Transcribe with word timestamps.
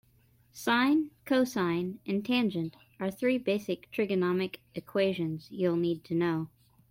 Sine, 0.51 1.11
cosine 1.27 1.99
and 2.07 2.25
tangent 2.25 2.75
are 2.99 3.11
three 3.11 3.37
basic 3.37 3.91
trigonometric 3.91 4.55
equations 4.73 5.47
you'll 5.51 5.75
need 5.77 6.03
to 6.05 6.15
know. 6.15 6.49